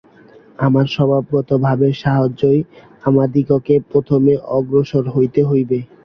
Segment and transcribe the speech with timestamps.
[0.59, 2.59] আমাদের স্বভাবগত ভাবের সাহায্যেই
[3.03, 5.79] আমাদিগকে প্রথমে অগ্রসর হইতে হইবে।